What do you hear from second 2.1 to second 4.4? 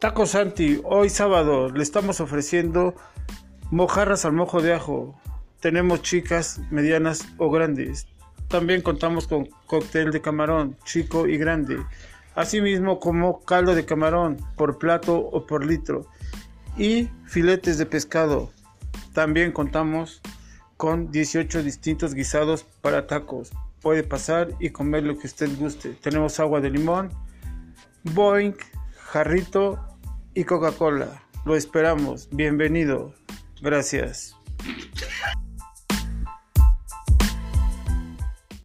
ofreciendo mojarras al